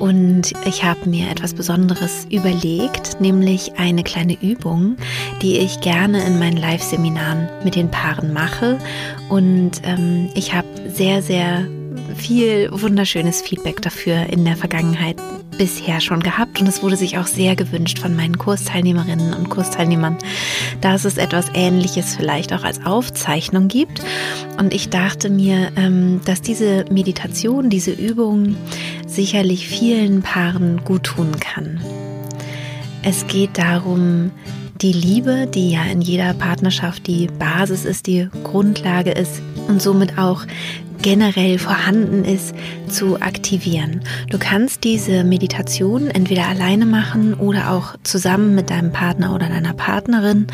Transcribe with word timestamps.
Und 0.00 0.52
ich 0.64 0.82
habe 0.82 1.08
mir 1.08 1.30
etwas 1.30 1.52
Besonderes 1.52 2.26
überlegt, 2.30 3.20
nämlich 3.20 3.74
eine 3.78 4.02
kleine 4.02 4.32
Übung, 4.40 4.96
die 5.42 5.58
ich 5.58 5.80
gerne 5.82 6.24
in 6.24 6.38
meinen 6.38 6.56
Live-Seminaren 6.56 7.48
mit 7.64 7.76
den 7.76 7.90
Paaren 7.90 8.32
mache. 8.32 8.78
Und 9.28 9.82
ähm, 9.84 10.30
ich 10.34 10.54
habe 10.54 10.66
sehr, 10.88 11.20
sehr 11.20 11.66
viel 12.16 12.68
wunderschönes 12.72 13.42
Feedback 13.42 13.82
dafür 13.82 14.26
in 14.30 14.44
der 14.44 14.56
Vergangenheit 14.56 15.16
bisher 15.58 16.00
schon 16.00 16.20
gehabt 16.20 16.60
und 16.60 16.66
es 16.66 16.82
wurde 16.82 16.96
sich 16.96 17.18
auch 17.18 17.26
sehr 17.26 17.54
gewünscht 17.54 17.98
von 17.98 18.16
meinen 18.16 18.38
Kursteilnehmerinnen 18.38 19.34
und 19.34 19.50
Kursteilnehmern, 19.50 20.16
dass 20.80 21.04
es 21.04 21.18
etwas 21.18 21.46
Ähnliches 21.54 22.16
vielleicht 22.16 22.52
auch 22.52 22.64
als 22.64 22.84
Aufzeichnung 22.86 23.68
gibt. 23.68 24.02
Und 24.58 24.72
ich 24.72 24.88
dachte 24.88 25.28
mir, 25.28 25.70
ähm, 25.76 26.20
dass 26.24 26.40
diese 26.40 26.86
Meditation, 26.90 27.68
diese 27.68 27.92
Übung 27.92 28.56
sicherlich 29.06 29.68
vielen 29.68 30.22
Paaren 30.22 30.82
gut 30.84 31.04
tun 31.04 31.32
kann. 31.40 31.80
Es 33.02 33.26
geht 33.26 33.58
darum, 33.58 34.30
die 34.80 34.92
Liebe, 34.92 35.46
die 35.46 35.72
ja 35.72 35.84
in 35.84 36.00
jeder 36.00 36.32
Partnerschaft 36.32 37.06
die 37.06 37.26
Basis 37.26 37.84
ist, 37.84 38.06
die 38.06 38.28
Grundlage 38.44 39.10
ist 39.10 39.42
und 39.68 39.82
somit 39.82 40.16
auch 40.18 40.46
generell 41.02 41.58
vorhanden 41.58 42.24
ist, 42.24 42.54
zu 42.88 43.20
aktivieren. 43.20 44.00
Du 44.30 44.38
kannst 44.38 44.84
diese 44.84 45.24
Meditation 45.24 46.08
entweder 46.08 46.48
alleine 46.48 46.86
machen 46.86 47.34
oder 47.34 47.70
auch 47.70 47.94
zusammen 48.02 48.54
mit 48.54 48.70
deinem 48.70 48.92
Partner 48.92 49.34
oder 49.34 49.48
deiner 49.48 49.72
Partnerin. 49.72 50.46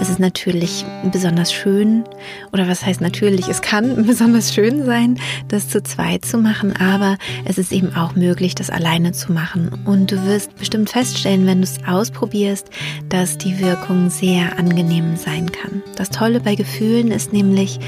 Es 0.00 0.08
ist 0.08 0.18
natürlich 0.18 0.84
besonders 1.12 1.52
schön, 1.52 2.04
oder 2.52 2.68
was 2.68 2.84
heißt 2.84 3.00
natürlich, 3.00 3.48
es 3.48 3.60
kann 3.60 4.06
besonders 4.06 4.54
schön 4.54 4.84
sein, 4.86 5.18
das 5.48 5.68
zu 5.68 5.82
zweit 5.82 6.24
zu 6.24 6.38
machen, 6.38 6.74
aber 6.74 7.18
es 7.44 7.58
ist 7.58 7.72
eben 7.72 7.94
auch 7.94 8.14
möglich, 8.14 8.54
das 8.54 8.70
alleine 8.70 9.12
zu 9.12 9.32
machen. 9.32 9.70
Und 9.84 10.12
du 10.12 10.24
wirst 10.26 10.56
bestimmt 10.56 10.90
feststellen, 10.90 11.46
wenn 11.46 11.58
du 11.58 11.64
es 11.64 11.78
ausprobierst, 11.86 12.70
dass 13.08 13.38
die 13.38 13.60
Wirkung 13.60 14.10
sehr 14.10 14.58
angenehm 14.58 15.16
sein 15.16 15.52
kann. 15.52 15.82
Das 15.96 16.10
Tolle 16.10 16.40
bei 16.40 16.54
Gefühlen 16.54 17.10
ist 17.10 17.32
nämlich, 17.32 17.78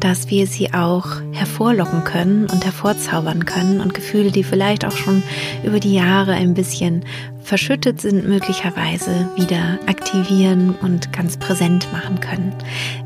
dass 0.00 0.30
wir 0.30 0.46
sie 0.46 0.74
auch 0.74 1.06
hervorlocken 1.64 2.04
können 2.04 2.46
und 2.50 2.62
hervorzaubern 2.62 3.46
können 3.46 3.80
und 3.80 3.94
Gefühle, 3.94 4.30
die 4.30 4.44
vielleicht 4.44 4.84
auch 4.84 4.96
schon 4.96 5.22
über 5.62 5.80
die 5.80 5.94
Jahre 5.94 6.32
ein 6.32 6.52
bisschen 6.52 7.06
verschüttet 7.42 8.02
sind, 8.02 8.28
möglicherweise 8.28 9.30
wieder 9.34 9.78
aktivieren 9.86 10.74
und 10.82 11.10
ganz 11.14 11.38
präsent 11.38 11.90
machen 11.90 12.20
können. 12.20 12.54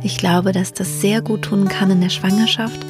Ich 0.02 0.18
glaube, 0.18 0.50
dass 0.50 0.72
das 0.72 1.00
sehr 1.00 1.22
gut 1.22 1.42
tun 1.42 1.68
kann 1.68 1.92
in 1.92 2.00
der 2.00 2.08
Schwangerschaft, 2.08 2.80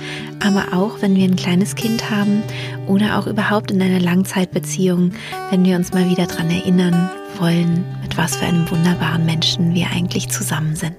aber 0.43 0.73
auch 0.73 1.03
wenn 1.03 1.15
wir 1.15 1.25
ein 1.25 1.37
kleines 1.37 1.75
Kind 1.75 2.11
haben 2.11 2.43
oder 2.87 3.19
auch 3.19 3.27
überhaupt 3.27 3.71
in 3.71 3.83
einer 3.83 4.01
Langzeitbeziehung, 4.01 5.13
wenn 5.51 5.67
wir 5.67 5.77
uns 5.77 5.93
mal 5.93 6.09
wieder 6.09 6.27
daran 6.27 6.51
erinnern 6.51 7.11
wollen, 7.39 7.85
mit 8.01 8.17
was 8.17 8.37
für 8.37 8.47
einem 8.47 8.71
wunderbaren 8.71 9.27
Menschen 9.27 9.75
wir 9.75 9.89
eigentlich 9.95 10.31
zusammen 10.31 10.77
sind. 10.77 10.97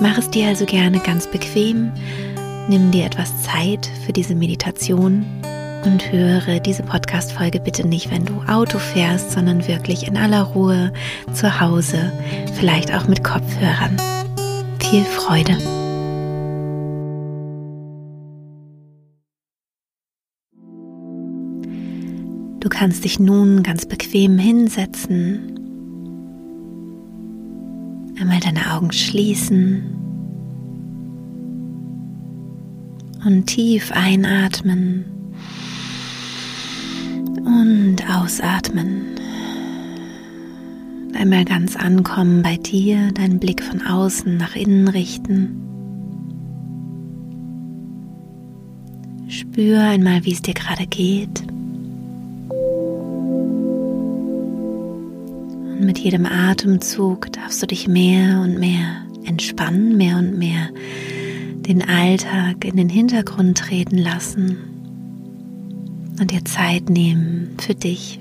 Mach 0.00 0.16
es 0.18 0.30
dir 0.30 0.46
also 0.46 0.66
gerne 0.66 1.00
ganz 1.00 1.26
bequem, 1.26 1.90
nimm 2.68 2.90
dir 2.90 3.06
etwas 3.06 3.42
Zeit 3.42 3.90
für 4.04 4.12
diese 4.12 4.34
Meditation 4.34 5.24
und 5.84 6.12
höre 6.12 6.60
diese 6.60 6.82
Podcast-Folge 6.82 7.60
bitte 7.60 7.86
nicht, 7.86 8.10
wenn 8.10 8.24
du 8.24 8.42
Auto 8.46 8.78
fährst, 8.78 9.32
sondern 9.32 9.66
wirklich 9.66 10.06
in 10.06 10.16
aller 10.16 10.42
Ruhe 10.42 10.92
zu 11.32 11.60
Hause, 11.60 12.12
vielleicht 12.54 12.94
auch 12.94 13.08
mit 13.08 13.24
Kopfhörern. 13.24 13.96
Viel 14.80 15.04
Freude! 15.04 15.56
Du 22.60 22.68
kannst 22.68 23.04
dich 23.04 23.18
nun 23.18 23.62
ganz 23.62 23.86
bequem 23.86 24.38
hinsetzen 24.38 25.58
Einmal 28.20 28.40
deine 28.40 28.74
Augen 28.74 28.90
schließen 28.90 29.97
und 33.24 33.46
tief 33.46 33.92
einatmen 33.92 35.04
und 37.44 37.96
ausatmen. 38.10 39.02
Einmal 41.14 41.44
ganz 41.44 41.74
ankommen 41.74 42.42
bei 42.42 42.56
dir, 42.56 43.10
deinen 43.12 43.40
Blick 43.40 43.62
von 43.62 43.82
außen 43.82 44.36
nach 44.36 44.54
innen 44.54 44.88
richten. 44.88 45.62
Spür 49.28 49.82
einmal, 49.82 50.24
wie 50.24 50.32
es 50.32 50.42
dir 50.42 50.54
gerade 50.54 50.86
geht. 50.86 51.42
Und 55.62 55.80
mit 55.80 55.98
jedem 55.98 56.24
Atemzug 56.26 57.32
darfst 57.32 57.62
du 57.62 57.66
dich 57.66 57.88
mehr 57.88 58.40
und 58.40 58.58
mehr 58.58 59.02
entspannen, 59.24 59.96
mehr 59.96 60.18
und 60.18 60.38
mehr 60.38 60.68
den 61.68 61.86
Alltag 61.86 62.64
in 62.64 62.76
den 62.76 62.88
Hintergrund 62.88 63.58
treten 63.58 63.98
lassen 63.98 64.56
und 66.18 66.30
dir 66.30 66.42
Zeit 66.46 66.88
nehmen 66.88 67.50
für 67.60 67.74
dich. 67.74 68.20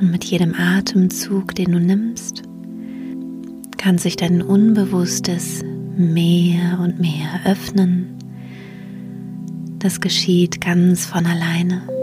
Und 0.00 0.10
mit 0.10 0.24
jedem 0.24 0.54
Atemzug, 0.54 1.54
den 1.54 1.70
du 1.72 1.78
nimmst, 1.78 2.42
kann 3.78 3.96
sich 3.96 4.16
dein 4.16 4.42
Unbewusstes 4.42 5.62
mehr 5.96 6.80
und 6.82 6.98
mehr 6.98 7.40
öffnen. 7.44 8.08
Das 9.78 10.00
geschieht 10.00 10.60
ganz 10.60 11.06
von 11.06 11.26
alleine. 11.26 11.95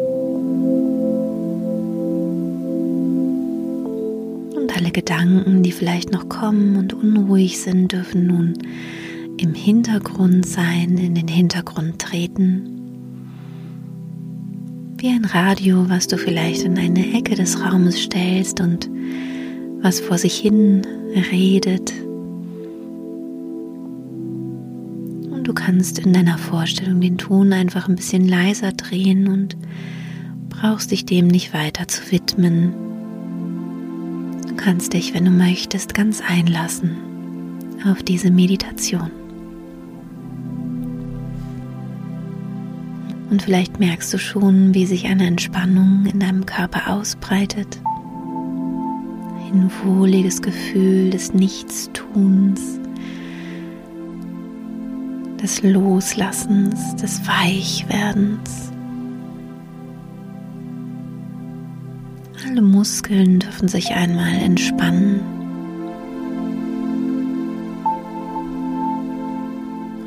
Gedanken, 4.93 5.63
die 5.63 5.71
vielleicht 5.71 6.11
noch 6.11 6.29
kommen 6.29 6.77
und 6.77 6.93
unruhig 6.93 7.59
sind, 7.59 7.91
dürfen 7.91 8.27
nun 8.27 8.53
im 9.37 9.53
Hintergrund 9.53 10.45
sein, 10.45 10.97
in 10.97 11.15
den 11.15 11.27
Hintergrund 11.27 11.99
treten. 11.99 12.69
Wie 14.97 15.09
ein 15.09 15.25
Radio, 15.25 15.89
was 15.89 16.07
du 16.07 16.17
vielleicht 16.17 16.63
in 16.63 16.77
eine 16.77 17.13
Ecke 17.13 17.35
des 17.35 17.59
Raumes 17.59 17.99
stellst 17.99 18.61
und 18.61 18.89
was 19.81 19.99
vor 19.99 20.17
sich 20.17 20.37
hin 20.37 20.83
redet. 21.31 21.91
Und 25.29 25.43
du 25.43 25.53
kannst 25.53 25.99
in 25.99 26.13
deiner 26.13 26.37
Vorstellung 26.37 27.01
den 27.01 27.17
Ton 27.17 27.51
einfach 27.51 27.89
ein 27.89 27.95
bisschen 27.95 28.27
leiser 28.27 28.71
drehen 28.71 29.27
und 29.27 29.57
brauchst 30.47 30.91
dich 30.91 31.05
dem 31.05 31.27
nicht 31.27 31.53
weiter 31.53 31.87
zu 31.87 32.11
widmen 32.11 32.92
kannst 34.63 34.93
dich, 34.93 35.13
wenn 35.13 35.25
du 35.25 35.31
möchtest, 35.31 35.93
ganz 35.93 36.21
einlassen 36.25 36.95
auf 37.85 38.01
diese 38.01 38.31
Meditation. 38.31 39.11
Und 43.29 43.41
vielleicht 43.41 43.79
merkst 43.79 44.13
du 44.13 44.17
schon, 44.17 44.73
wie 44.73 44.85
sich 44.85 45.07
eine 45.07 45.27
Entspannung 45.27 46.05
in 46.05 46.19
deinem 46.19 46.45
Körper 46.45 46.93
ausbreitet. 46.93 47.81
Ein 49.51 49.69
wohliges 49.83 50.41
Gefühl 50.41 51.09
des 51.09 51.33
Nichtstuns, 51.33 52.61
des 55.41 55.61
Loslassens, 55.61 56.95
des 56.95 57.19
Weichwerdens. 57.27 58.72
Alle 62.53 62.61
Muskeln 62.61 63.39
dürfen 63.39 63.67
sich 63.67 63.95
einmal 63.95 64.35
entspannen. 64.35 65.21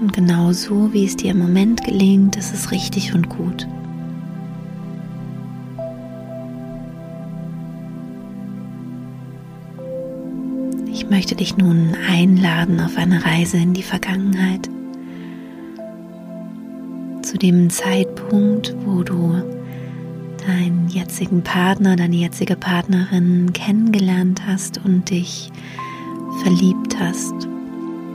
Und 0.00 0.12
genau 0.12 0.52
so, 0.52 0.92
wie 0.92 1.06
es 1.06 1.16
dir 1.16 1.32
im 1.32 1.40
Moment 1.40 1.82
gelingt, 1.82 2.36
ist 2.36 2.54
es 2.54 2.70
richtig 2.70 3.12
und 3.16 3.28
gut. 3.28 3.66
Ich 10.92 11.10
möchte 11.10 11.34
dich 11.34 11.56
nun 11.56 11.96
einladen 12.08 12.78
auf 12.78 12.96
eine 12.96 13.24
Reise 13.24 13.56
in 13.56 13.74
die 13.74 13.82
Vergangenheit. 13.82 14.70
Zu 17.22 17.38
dem 17.38 17.70
Zeitpunkt, 17.70 18.72
wo 18.84 19.02
du 19.02 19.55
deinen 20.46 20.88
jetzigen 20.88 21.42
Partner, 21.42 21.96
deine 21.96 22.16
jetzige 22.16 22.56
Partnerin 22.56 23.52
kennengelernt 23.52 24.42
hast 24.46 24.80
und 24.84 25.10
dich 25.10 25.50
verliebt 26.42 26.98
hast. 26.98 27.34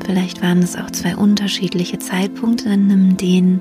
Vielleicht 0.06 0.42
waren 0.42 0.60
es 0.60 0.78
auch 0.78 0.90
zwei 0.92 1.16
unterschiedliche 1.16 2.00
Zeitpunkte, 2.00 2.70
dann 2.70 2.88
nimm 2.88 3.18
den, 3.18 3.60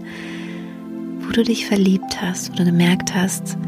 wo 1.21 1.33
du 1.33 1.43
dich 1.43 1.67
verliebt 1.67 2.23
hast, 2.23 2.53
wo 2.53 2.57
du 2.57 2.65
gemerkt 2.65 3.15
hast, 3.15 3.59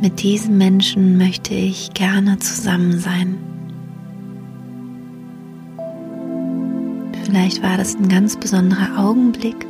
mit 0.00 0.22
diesem 0.22 0.58
Menschen 0.58 1.18
möchte 1.18 1.54
ich 1.54 1.92
gerne 1.94 2.38
zusammen 2.38 2.98
sein. 2.98 3.36
Vielleicht 7.24 7.62
war 7.62 7.76
das 7.76 7.96
ein 7.96 8.08
ganz 8.08 8.36
besonderer 8.36 8.98
Augenblick, 8.98 9.66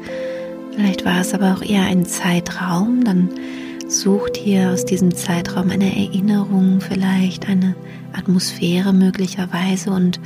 vielleicht 0.74 1.04
war 1.04 1.20
es 1.20 1.32
aber 1.32 1.54
auch 1.54 1.62
eher 1.62 1.84
ein 1.84 2.04
Zeitraum, 2.04 3.02
dann 3.04 3.30
Such 3.88 4.30
dir 4.30 4.72
aus 4.72 4.84
diesem 4.84 5.14
Zeitraum 5.14 5.70
eine 5.70 5.96
Erinnerung, 5.96 6.80
vielleicht 6.80 7.48
eine 7.48 7.76
Atmosphäre 8.12 8.92
möglicherweise 8.92 9.90
und 9.90 10.18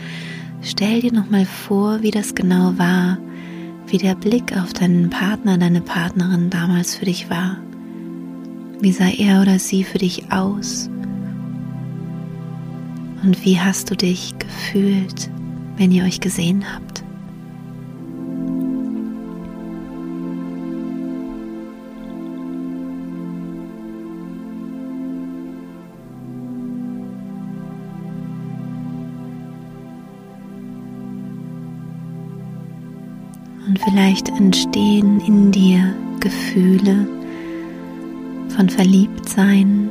stell 0.62 1.02
dir 1.02 1.12
nochmal 1.12 1.44
vor, 1.44 2.00
wie 2.00 2.10
das 2.10 2.34
genau 2.34 2.72
war, 2.78 3.18
wie 3.86 3.98
der 3.98 4.14
Blick 4.14 4.56
auf 4.56 4.72
deinen 4.72 5.10
Partner, 5.10 5.58
deine 5.58 5.82
Partnerin 5.82 6.48
damals 6.48 6.94
für 6.96 7.04
dich 7.04 7.28
war. 7.28 7.58
Wie 8.80 8.92
sah 8.92 9.08
er 9.08 9.42
oder 9.42 9.58
sie 9.58 9.84
für 9.84 9.98
dich 9.98 10.32
aus? 10.32 10.88
Und 13.22 13.44
wie 13.44 13.60
hast 13.60 13.90
du 13.90 13.94
dich 13.94 14.34
gefühlt, 14.38 15.30
wenn 15.76 15.92
ihr 15.92 16.04
euch 16.04 16.20
gesehen 16.20 16.64
habt? 16.74 16.89
Vielleicht 34.00 34.30
entstehen 34.30 35.20
in 35.26 35.52
dir 35.52 35.94
Gefühle 36.20 37.06
von 38.48 38.66
Verliebtsein, 38.70 39.90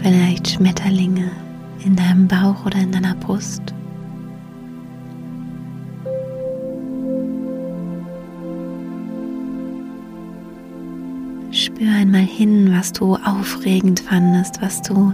vielleicht 0.00 0.48
Schmetterlinge 0.48 1.30
in 1.84 1.94
deinem 1.96 2.26
Bauch 2.26 2.64
oder 2.64 2.78
in 2.78 2.92
deiner 2.92 3.14
Brust. 3.16 3.60
Spür 11.50 11.92
einmal 11.92 12.22
hin, 12.22 12.72
was 12.72 12.94
du 12.94 13.16
aufregend 13.16 14.00
fandest, 14.00 14.62
was 14.62 14.80
du 14.80 15.12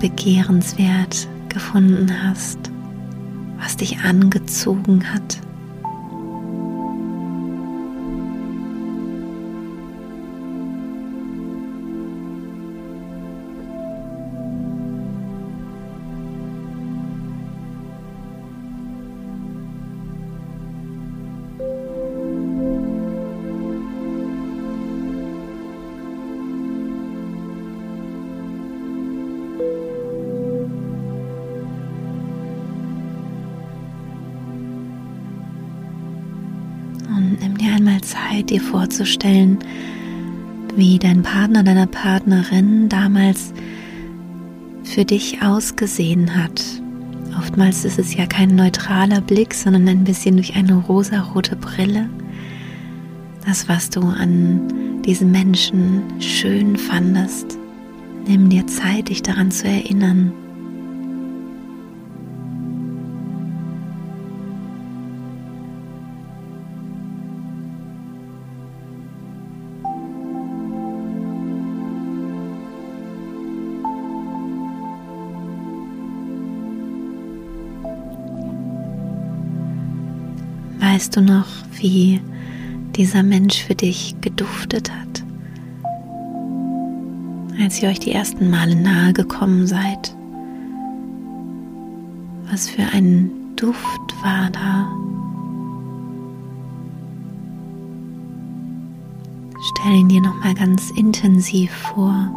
begehrenswert 0.00 1.28
gefunden 1.48 2.10
hast 2.24 2.71
was 3.62 3.76
dich 3.76 4.00
angezogen 4.00 5.12
hat. 5.12 5.40
Zeit, 38.32 38.50
dir 38.50 38.60
vorzustellen, 38.60 39.58
wie 40.74 40.98
dein 40.98 41.22
Partner, 41.22 41.62
deiner 41.62 41.86
Partnerin 41.86 42.88
damals 42.88 43.52
für 44.84 45.04
dich 45.04 45.42
ausgesehen 45.42 46.34
hat. 46.42 46.62
Oftmals 47.38 47.84
ist 47.84 47.98
es 47.98 48.14
ja 48.14 48.26
kein 48.26 48.54
neutraler 48.54 49.20
Blick, 49.20 49.54
sondern 49.54 49.88
ein 49.88 50.04
bisschen 50.04 50.36
durch 50.36 50.54
eine 50.54 50.74
rosarote 50.74 51.56
Brille. 51.56 52.08
Das, 53.46 53.68
was 53.68 53.90
du 53.90 54.00
an 54.00 55.02
diesem 55.02 55.30
Menschen 55.30 56.02
schön 56.20 56.76
fandest, 56.76 57.58
nimm 58.26 58.48
dir 58.48 58.66
Zeit, 58.66 59.08
dich 59.08 59.22
daran 59.22 59.50
zu 59.50 59.68
erinnern. 59.68 60.32
Weißt 80.92 81.16
du 81.16 81.22
noch, 81.22 81.46
wie 81.80 82.20
dieser 82.96 83.22
Mensch 83.22 83.62
für 83.62 83.74
dich 83.74 84.14
geduftet 84.20 84.92
hat, 84.92 85.24
als 87.58 87.82
ihr 87.82 87.88
euch 87.88 87.98
die 87.98 88.12
ersten 88.12 88.50
Male 88.50 88.76
nahe 88.76 89.14
gekommen 89.14 89.66
seid? 89.66 90.14
Was 92.50 92.68
für 92.68 92.82
ein 92.92 93.30
Duft 93.56 94.22
war 94.22 94.50
da? 94.50 94.86
Stell 99.70 99.94
ihn 99.94 100.10
dir 100.10 100.20
noch 100.20 100.44
mal 100.44 100.52
ganz 100.52 100.90
intensiv 100.90 101.72
vor. 101.72 102.28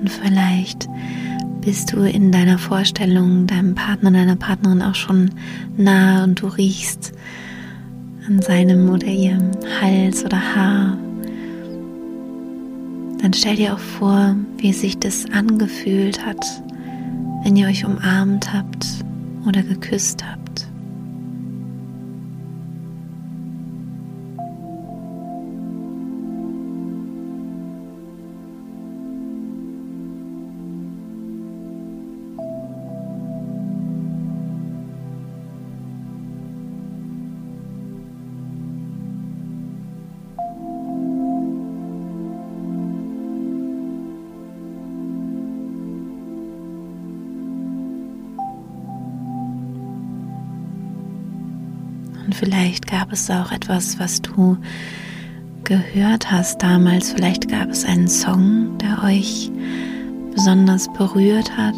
Und 0.00 0.10
vielleicht 0.10 0.88
bist 1.66 1.92
du 1.92 2.04
in 2.04 2.30
deiner 2.30 2.58
Vorstellung 2.58 3.48
deinem 3.48 3.74
Partner, 3.74 4.12
deiner 4.12 4.36
Partnerin 4.36 4.82
auch 4.82 4.94
schon 4.94 5.32
nah 5.76 6.22
und 6.22 6.40
du 6.40 6.46
riechst 6.46 7.12
an 8.28 8.40
seinem 8.40 8.88
oder 8.88 9.08
ihrem 9.08 9.50
Hals 9.80 10.24
oder 10.24 10.40
Haar. 10.54 10.96
Dann 13.20 13.32
stell 13.34 13.56
dir 13.56 13.74
auch 13.74 13.80
vor, 13.80 14.36
wie 14.58 14.72
sich 14.72 14.96
das 15.00 15.28
angefühlt 15.32 16.24
hat, 16.24 16.46
wenn 17.42 17.56
ihr 17.56 17.66
euch 17.66 17.84
umarmt 17.84 18.52
habt 18.52 18.86
oder 19.44 19.64
geküsst 19.64 20.24
habt. 20.24 20.45
Und 52.26 52.34
vielleicht 52.34 52.88
gab 52.88 53.12
es 53.12 53.30
auch 53.30 53.52
etwas, 53.52 54.00
was 54.00 54.20
du 54.20 54.58
gehört 55.62 56.30
hast 56.30 56.60
damals. 56.60 57.12
Vielleicht 57.12 57.48
gab 57.48 57.70
es 57.70 57.84
einen 57.84 58.08
Song, 58.08 58.76
der 58.78 59.04
euch 59.04 59.50
besonders 60.34 60.92
berührt 60.92 61.56
hat. 61.56 61.76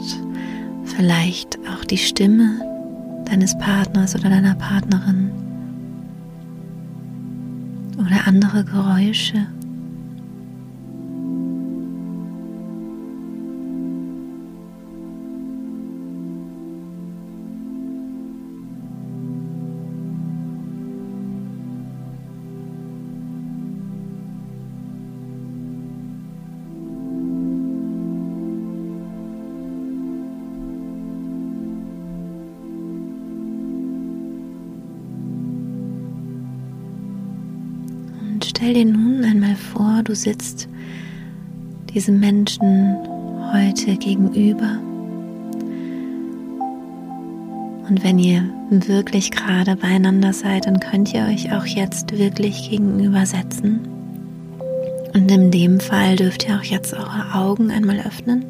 Vielleicht 0.85 1.59
auch 1.69 1.85
die 1.85 1.99
Stimme 1.99 2.61
deines 3.27 3.57
Partners 3.59 4.15
oder 4.15 4.31
deiner 4.31 4.55
Partnerin. 4.55 5.31
Oder 7.99 8.27
andere 8.27 8.65
Geräusche. 8.65 9.47
Stell 38.59 38.75
dir 38.75 38.87
nun 38.87 39.25
einmal 39.25 39.55
vor, 39.55 40.03
du 40.03 40.17
sitzt 40.17 40.69
diesem 41.95 42.19
Menschen 42.19 42.97
heute 43.53 43.97
gegenüber. 43.97 44.81
Und 47.89 48.03
wenn 48.03 48.19
ihr 48.19 48.43
wirklich 48.71 49.31
gerade 49.31 49.77
beieinander 49.77 50.33
seid, 50.33 50.67
dann 50.67 50.81
könnt 50.81 51.15
ihr 51.15 51.27
euch 51.27 51.53
auch 51.53 51.67
jetzt 51.67 52.19
wirklich 52.19 52.69
gegenübersetzen. 52.69 53.79
Und 55.15 55.31
in 55.31 55.53
dem 55.53 55.79
Fall 55.79 56.17
dürft 56.17 56.49
ihr 56.49 56.57
auch 56.57 56.65
jetzt 56.65 56.93
eure 56.95 57.35
Augen 57.35 57.71
einmal 57.71 58.01
öffnen. 58.01 58.45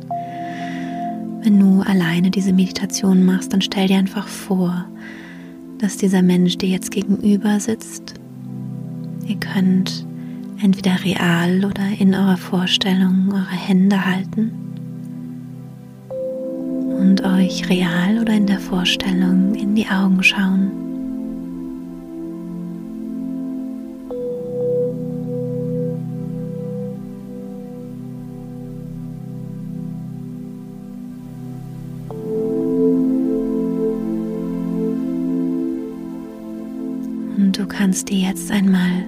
Wenn 1.43 1.61
du 1.61 1.83
alleine 1.83 2.31
diese 2.31 2.55
Meditation 2.55 3.27
machst, 3.27 3.53
dann 3.53 3.61
stell 3.61 3.88
dir 3.88 3.99
einfach 3.99 4.27
vor, 4.27 4.87
dass 5.77 5.99
dieser 5.99 6.23
Mensch 6.23 6.57
dir 6.57 6.71
jetzt 6.71 6.93
gegenüber 6.93 7.61
sitzt. 7.61 8.18
Ihr 9.28 9.37
könnt 9.37 10.06
entweder 10.62 11.04
real 11.04 11.62
oder 11.62 11.87
in 11.99 12.14
eurer 12.14 12.38
Vorstellung 12.38 13.28
eure 13.30 13.44
Hände 13.44 14.06
halten 14.06 14.50
und 16.99 17.23
euch 17.23 17.68
real 17.68 18.18
oder 18.23 18.32
in 18.32 18.47
der 18.47 18.58
Vorstellung 18.58 19.54
in 19.54 19.75
die 19.75 19.87
Augen 19.87 20.23
schauen. 20.23 20.77
Kannst 37.69 38.09
dir 38.11 38.29
jetzt 38.29 38.51
einmal 38.51 39.05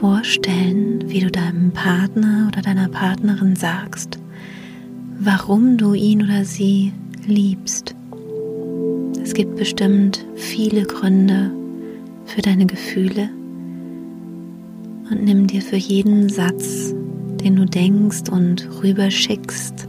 vorstellen, 0.00 1.04
wie 1.06 1.20
du 1.20 1.30
deinem 1.30 1.72
Partner 1.72 2.46
oder 2.48 2.62
deiner 2.62 2.88
Partnerin 2.88 3.56
sagst, 3.56 4.18
warum 5.18 5.76
du 5.76 5.94
ihn 5.94 6.22
oder 6.22 6.44
sie 6.44 6.92
liebst. 7.26 7.94
Es 9.22 9.34
gibt 9.34 9.56
bestimmt 9.56 10.24
viele 10.36 10.84
Gründe 10.84 11.50
für 12.24 12.42
deine 12.42 12.66
Gefühle 12.66 13.28
und 15.10 15.24
nimm 15.24 15.46
dir 15.46 15.60
für 15.60 15.76
jeden 15.76 16.28
Satz, 16.28 16.94
den 17.42 17.56
du 17.56 17.64
denkst 17.64 18.30
und 18.30 18.68
rüberschickst, 18.82 19.88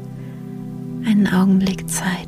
einen 1.05 1.27
Augenblick 1.27 1.89
Zeit. 1.89 2.27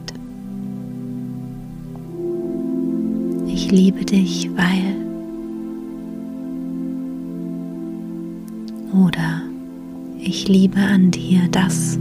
Ich 3.47 3.71
liebe 3.71 4.05
dich, 4.05 4.49
weil 4.55 4.92
liebe 10.47 10.79
an 10.79 11.11
dir 11.11 11.47
das. 11.51 11.97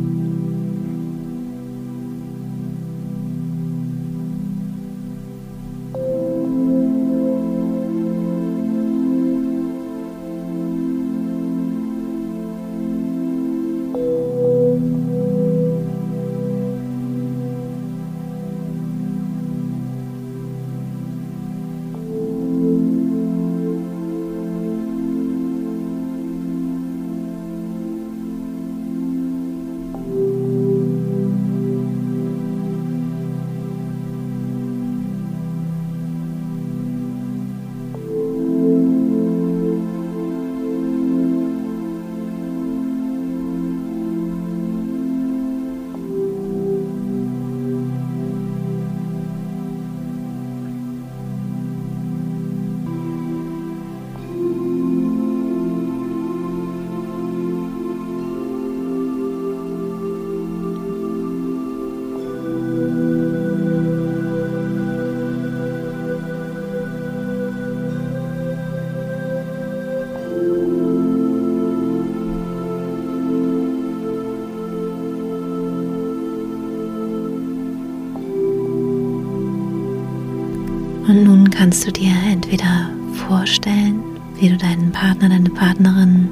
Kannst 81.72 81.86
du 81.86 81.92
dir 81.92 82.12
entweder 82.30 82.90
vorstellen, 83.26 84.02
wie 84.34 84.50
du 84.50 84.58
deinen 84.58 84.92
Partner, 84.92 85.30
deine 85.30 85.48
Partnerin 85.48 86.28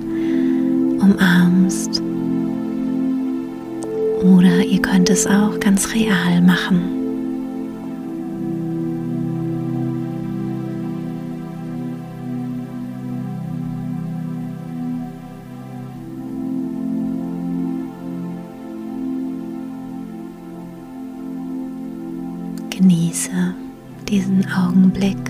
umarmst. 1.00 2.02
Oder 4.22 4.62
ihr 4.62 4.82
könnt 4.82 5.08
es 5.08 5.26
auch 5.26 5.58
ganz 5.58 5.94
real 5.94 6.42
machen. 6.42 6.82
Genieße 22.68 23.54
diesen 24.10 24.44
Augenblick, 24.52 25.29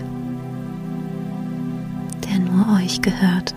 gehört. 3.02 3.54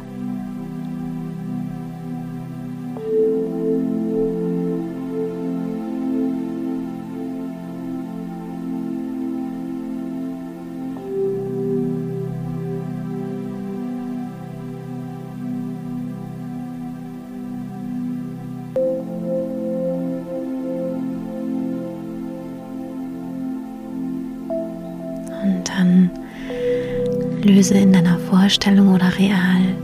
Löse 27.53 27.75
in 27.75 27.93
deiner 27.93 28.17
Vorstellung 28.17 28.95
oder 28.95 29.17
real 29.19 29.75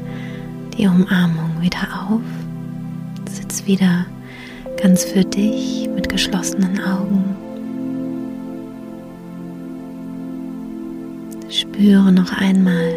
die 0.76 0.88
Umarmung 0.88 1.62
wieder 1.62 1.88
auf. 2.10 2.22
Sitz 3.30 3.66
wieder 3.68 4.06
ganz 4.82 5.04
für 5.04 5.24
dich 5.24 5.88
mit 5.94 6.10
geschlossenen 6.10 6.80
Augen. 6.80 7.24
Spüre 11.50 12.12
noch 12.12 12.32
einmal, 12.40 12.94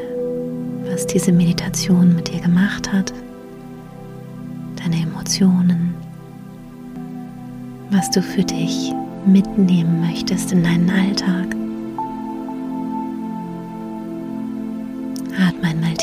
was 0.90 1.06
diese 1.06 1.32
Meditation 1.32 2.14
mit 2.14 2.32
dir 2.32 2.40
gemacht 2.40 2.90
hat, 2.90 3.12
deine 4.82 5.02
Emotionen, 5.02 5.94
was 7.90 8.10
du 8.10 8.22
für 8.22 8.44
dich 8.44 8.92
mitnehmen 9.26 10.00
möchtest 10.00 10.52
in 10.52 10.62
deinen 10.62 10.88
Alltag. 10.88 11.61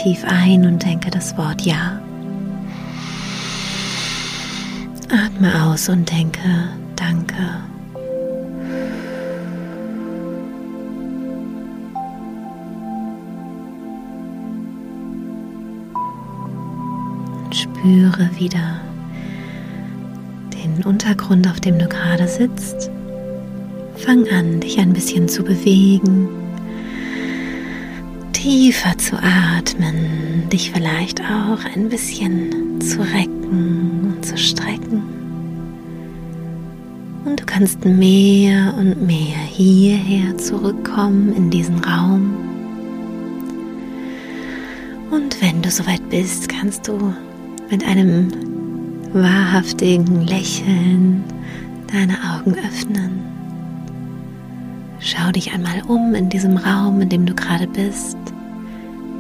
Tief 0.04 0.24
ein 0.26 0.66
und 0.66 0.84
denke 0.84 1.12
das 1.12 1.38
Wort 1.38 1.62
Ja. 1.64 2.00
Atme 5.10 5.64
aus 5.64 5.90
und 5.90 6.10
denke 6.10 6.70
Danke. 6.96 7.34
Und 17.44 17.56
spüre 17.56 18.30
wieder 18.38 18.80
den 20.54 20.84
Untergrund, 20.86 21.50
auf 21.50 21.60
dem 21.60 21.80
du 21.80 21.88
gerade 21.88 22.28
sitzt. 22.28 22.90
Fang 23.96 24.28
an, 24.30 24.60
dich 24.62 24.80
ein 24.80 24.94
bisschen 24.94 25.28
zu 25.28 25.44
bewegen 25.44 26.39
tiefer 28.42 28.98
zu 28.98 29.18
atmen, 29.22 30.48
dich 30.50 30.72
vielleicht 30.72 31.20
auch 31.20 31.60
ein 31.76 31.90
bisschen 31.90 32.80
zu 32.80 33.02
recken 33.02 34.14
und 34.14 34.26
zu 34.26 34.38
strecken. 34.38 35.04
Und 37.26 37.42
du 37.42 37.46
kannst 37.46 37.84
mehr 37.84 38.74
und 38.78 39.06
mehr 39.06 39.38
hierher 39.50 40.38
zurückkommen 40.38 41.36
in 41.36 41.50
diesen 41.50 41.84
Raum. 41.84 42.34
Und 45.12 45.42
wenn 45.42 45.62
du 45.62 45.70
soweit 45.70 46.08
bist, 46.10 46.48
kannst 46.48 46.88
du 46.88 47.14
mit 47.70 47.86
einem 47.86 48.32
wahrhaftigen 49.12 50.26
Lächeln 50.26 51.26
deine 51.92 52.16
Augen 52.32 52.56
öffnen. 52.56 53.20
Schau 55.02 55.30
dich 55.32 55.52
einmal 55.52 55.82
um 55.88 56.16
in 56.16 56.30
diesem 56.30 56.56
Raum, 56.56 57.02
in 57.02 57.10
dem 57.10 57.26
du 57.26 57.34
gerade 57.34 57.68
bist, 57.68 58.18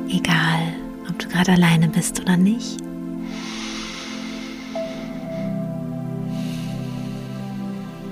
egal 0.09 0.73
ob 1.09 1.17
du 1.19 1.27
gerade 1.27 1.53
alleine 1.53 1.87
bist 1.87 2.19
oder 2.19 2.37
nicht. 2.37 2.77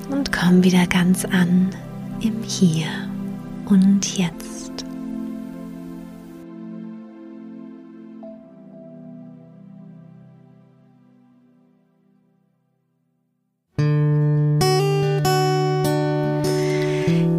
Und 0.09 0.31
komm 0.31 0.63
wieder 0.63 0.87
ganz 0.87 1.25
an 1.25 1.69
im 2.21 2.41
Hier 2.43 2.87
und 3.65 4.17
Jetzt. 4.17 4.47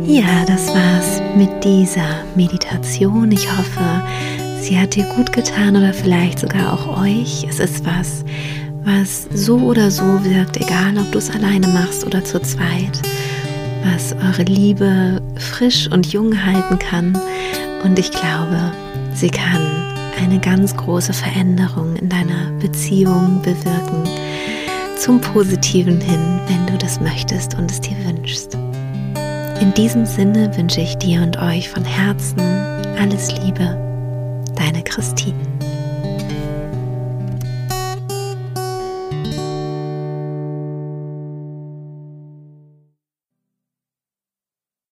Ja, 0.07 0.45
das 0.47 0.69
war's 0.75 1.21
mit 1.37 1.65
dieser 1.65 2.25
Meditation. 2.37 3.33
Ich 3.33 3.51
hoffe, 3.51 4.03
sie 4.69 4.79
hat 4.79 4.95
dir 4.95 5.05
gut 5.17 5.33
getan 5.33 5.77
oder 5.77 5.95
vielleicht 5.95 6.41
sogar 6.41 6.75
auch 6.75 7.01
euch. 7.03 7.47
Es 7.49 7.59
ist 7.59 7.87
was, 7.87 8.23
was 8.85 9.27
so 9.33 9.57
oder 9.57 9.91
so 9.91 10.05
wirkt, 10.25 10.59
egal 10.59 10.99
ob 10.99 11.11
du 11.11 11.19
es 11.19 11.31
alleine 11.31 11.67
machst 11.69 12.05
oder 12.05 12.23
zu 12.23 12.39
zweit, 12.43 13.01
was 13.83 14.13
eure 14.13 14.43
Liebe 14.43 15.23
frisch 15.37 15.91
und 15.91 16.13
jung 16.13 16.45
halten 16.45 16.79
kann. 16.79 17.19
Und 17.83 17.99
ich 17.99 18.11
glaube, 18.11 18.73
sie 19.15 19.31
kann 19.31 19.63
eine 20.23 20.39
ganz 20.39 20.77
große 20.77 21.15
Veränderung 21.15 21.97
in 21.97 22.11
deiner 22.11 22.51
Beziehung 22.61 23.41
bewirken. 23.43 24.05
Zum 24.99 25.19
Positiven 25.21 25.99
hin, 25.99 26.41
wenn 26.47 26.67
du 26.67 26.77
das 26.77 27.01
möchtest 27.01 27.55
und 27.57 27.71
es 27.71 27.81
dir 27.81 27.97
wünschst. 28.05 28.55
In 29.63 29.73
diesem 29.75 30.05
Sinne 30.05 30.55
wünsche 30.59 30.83
ich 30.83 30.97
dir 30.99 31.23
und 31.23 31.39
euch 31.39 31.71
von 31.71 31.85
Herzen 31.85 32.39
alles 32.99 33.33
Liebe, 33.41 33.88
deine 34.59 34.83
Christine. 34.83 35.58